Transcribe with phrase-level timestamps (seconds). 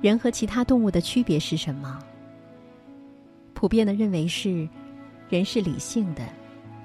[0.00, 1.98] 人和其他动物的区别是什么？
[3.52, 4.66] 普遍的认为是，
[5.28, 6.26] 人是理性的，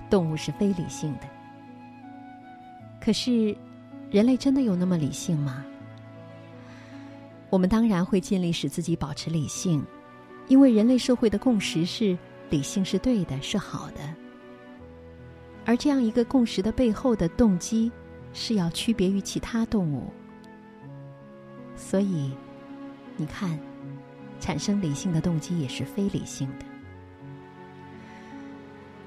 [0.10, 1.22] 动物是非理性的。
[3.00, 3.56] 可是，
[4.12, 5.64] 人类真的有那么理性吗？
[7.50, 9.82] 我们当然会尽力使自己保持理性，
[10.48, 12.18] 因为人类社会的共识是
[12.50, 14.02] 理性是对的，是好的。
[15.64, 17.90] 而这样一个共识的背后的动机，
[18.34, 20.12] 是要区别于其他动物。
[21.78, 22.32] 所以，
[23.18, 23.60] 你看。
[24.38, 26.66] 产生理性的动机也是非理性的，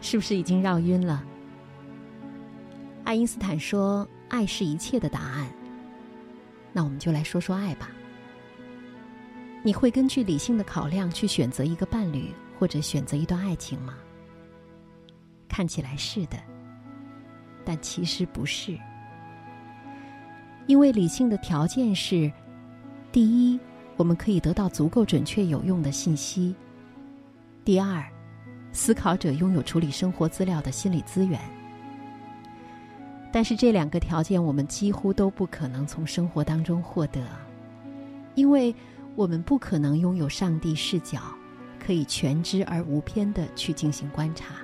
[0.01, 1.23] 是不是已经绕晕了？
[3.05, 5.47] 爱因斯坦说：“爱是一切的答案。”
[6.73, 7.91] 那我们就来说说爱吧。
[9.63, 13.95] 你会根据理性的考量去选择一个伴侣，或者选择一段爱情吗？
[15.47, 16.39] 看起来是的，
[17.67, 18.77] 但其实不是，
[20.67, 22.33] 因为理性的条件是：
[23.13, 23.61] 第一。
[23.99, 26.55] 我们可以得到足够准确有用的信息。
[27.65, 28.03] 第二，
[28.73, 31.39] 思考者拥有处理生活资料的心理资源。
[33.33, 37.21] 但是这两个条件我们几乎都不可能从生活当中获得，
[38.37, 38.73] 因为
[39.17, 41.21] 我们不可能拥有上帝视角，
[41.85, 44.55] 可以全知而无偏的去进行观察。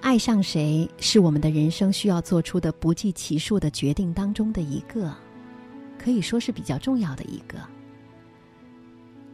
[0.00, 5.12] 爱上谁是我们的人生需要做出的不计其数的决定当中的一个。
[6.04, 7.58] 可以说是比较重要的一个，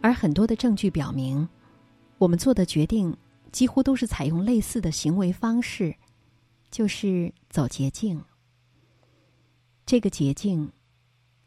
[0.01, 1.49] 而很多的证据表明，
[2.17, 3.17] 我们做的决定
[3.51, 5.93] 几乎都是采用类似的行为方式，
[6.71, 8.23] 就是走捷径。
[9.85, 10.71] 这个捷径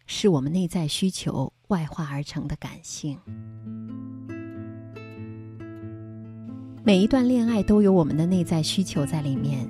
[0.07, 3.17] 是我们内在需求外化而成的感性。
[6.83, 9.65] 每一段恋爱都有我们的内在需求在里面，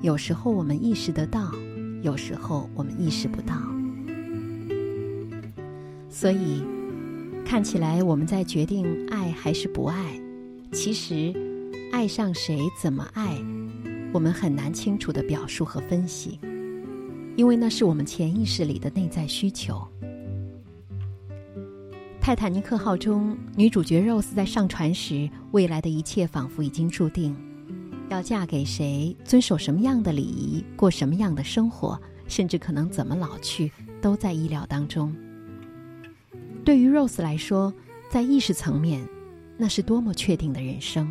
[0.00, 1.52] 有时候我们意识得到，
[2.00, 3.77] 有时候我们意识不到。
[6.20, 6.64] 所以，
[7.44, 10.20] 看起来我们在决定爱还是不爱，
[10.72, 11.32] 其实，
[11.92, 13.40] 爱上谁、怎么爱，
[14.12, 16.40] 我们很难清楚的表述和分析，
[17.36, 19.80] 因为那是我们潜意识里的内在需求。
[22.20, 27.32] 泰坦尼克号中，女主角 Rose 在上船时，未来的一切仿佛已经注定，
[28.08, 31.96] 要嫁给谁、遵守什么样的礼仪、过什么样的生活，
[32.26, 33.70] 甚至可能怎么老去，
[34.02, 35.14] 都在意料当中。
[36.68, 37.72] 对于 Rose 来说，
[38.10, 39.02] 在意识层面，
[39.56, 41.10] 那是多么确定的人生。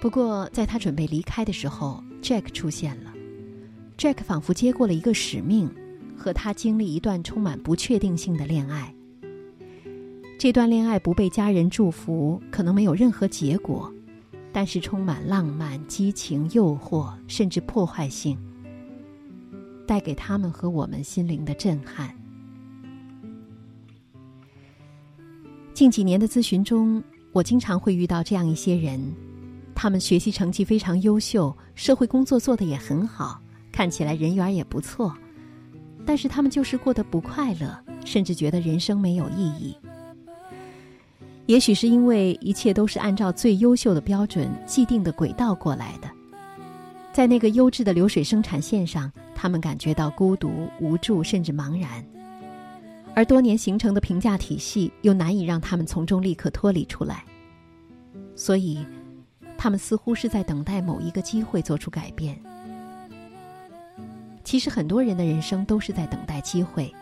[0.00, 3.12] 不过，在他准备离开的时候，Jack 出现了。
[3.98, 5.70] Jack 仿佛接过了一个使命，
[6.16, 8.94] 和他经历一段充满不确定性的恋爱。
[10.38, 13.92] 这段恋爱不被家人祝福，可能没有任何结果，
[14.54, 18.38] 但是充满浪漫、激情、诱惑，甚至破坏性，
[19.86, 22.14] 带给他们和我们心灵的震撼。
[25.76, 28.98] 近几年的咨询中，我经常会遇到这样一些人，
[29.74, 33.38] 他们学习成绩非常优秀，社会工作做得也很好，
[33.70, 35.14] 看起来人缘也不错，
[36.06, 39.76] 但是他们就是过得不快乐，甚至觉得人生没有意义。
[41.44, 46.08] 也许是因为一切都是按照最优秀的标准、既定的轨道过来的，
[47.12, 52.02] 在那个优质的流水生产线上，他们感觉到孤独、无助，甚至茫然。
[53.16, 57.24] 而多年形成的评价体系又难以让他们从中立刻脱离出来，
[58.34, 58.84] 所以，
[59.56, 62.38] 他们似乎是在等待某一个机会做出改变。
[64.44, 66.94] 其实，很多人的人生都是在等待机会，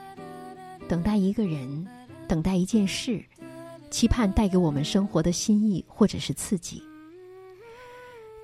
[0.88, 1.84] 等待一个人，
[2.28, 3.20] 等待一件事，
[3.90, 6.80] 期盼带给我们生活的新意或者是刺激。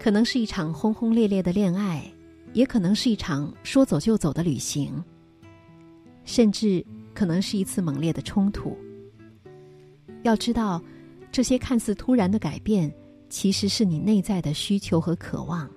[0.01, 2.03] 可能是一场轰轰烈烈的恋爱，
[2.53, 5.05] 也可能是一场说走就走的旅行，
[6.25, 6.85] 甚至。
[7.15, 8.77] 可能是一次猛烈的冲突。
[10.23, 10.83] 要知道，
[11.33, 12.93] 这些看似突然的改变，
[13.29, 15.71] 其实是你内在的需求和渴望，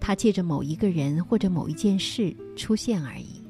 [0.00, 3.42] 它借着某一个人或者某一件事出现而已。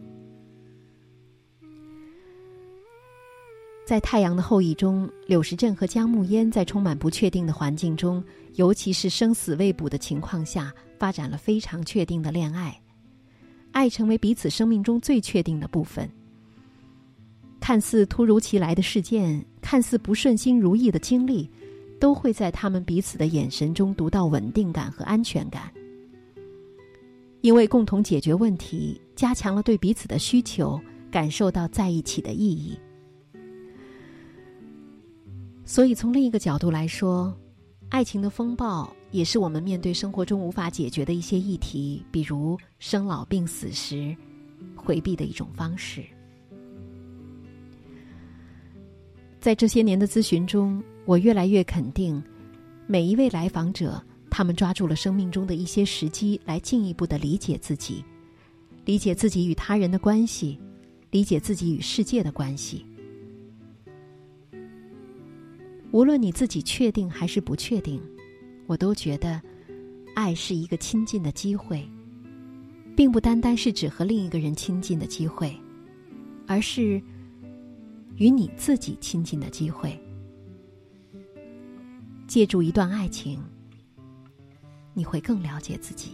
[3.87, 8.23] 在《太阳的后裔》中，柳时镇和江木烟在充满不确定的环境中，
[8.55, 12.83] 尤其是生死未卜的情况下，发展了非常确定的恋爱，
[13.71, 16.11] 爱成为彼此生命中最确定的部分。
[17.67, 21.51] 看似突如其来的事件，看似不顺心如意的经历，
[21.99, 25.63] 都会在他们彼此的眼神中读到稳定感和安全感。
[27.41, 30.81] 因为共同解决问题，加强了对彼此的需求，
[31.11, 32.79] 感受到在一起的意义。
[35.65, 37.37] 所以，从另一个角度来说，
[37.89, 44.17] 爱情的风暴也是我们面对生活中无法解决的一些议题，比如生老病死时。
[44.77, 46.05] 回避的一种方式。
[49.47, 52.21] 在这些年的咨询中，我越来越肯定，
[52.89, 58.05] 每一位来访者，他们抓住了生命中的一些时机，来进一步的理解自己，
[58.85, 60.59] 理解自己与他人的关系，
[61.13, 62.85] 理解自己与世界的关系。
[65.93, 68.03] 无论你自己确定还是不确定，
[68.67, 69.41] 我都觉得，
[70.17, 71.89] 爱是一个亲近的机会，
[72.97, 75.57] 并不单单是指和另一个人亲近的机会，
[76.49, 77.01] 而是
[78.17, 79.99] 与你自己亲近的机会。
[82.27, 83.41] 借助一段爱情，
[84.95, 86.13] 你会更了解自己。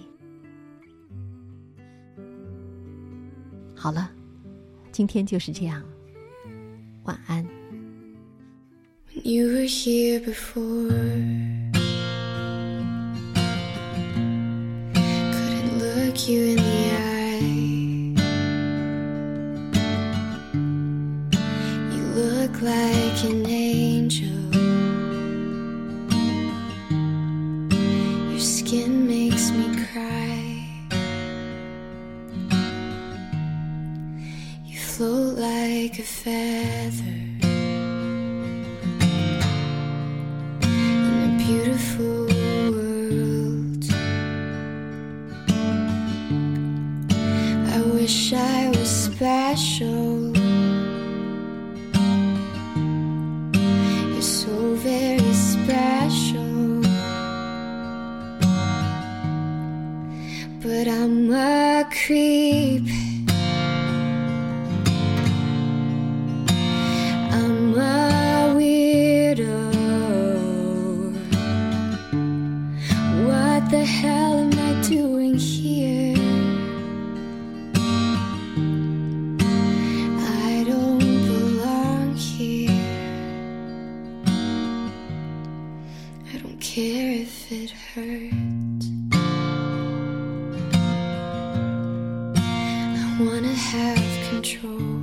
[3.75, 4.11] 好了，
[4.93, 5.83] 今天就是这样，
[7.05, 7.45] 晚安。
[9.25, 10.89] You were here before.
[14.93, 16.72] Couldn't look you in the
[35.03, 37.19] float like a feather.
[40.63, 42.27] In a beautiful
[42.75, 43.85] world.
[47.77, 50.37] I wish I was special.
[54.13, 54.57] You're so
[54.89, 56.83] very special.
[60.63, 62.87] But I'm a creep.
[93.71, 95.02] Have control.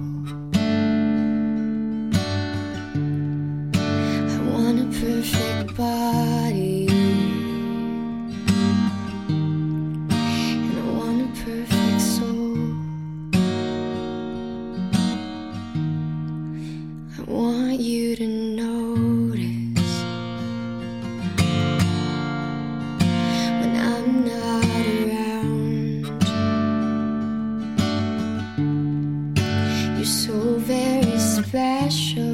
[31.50, 32.29] special.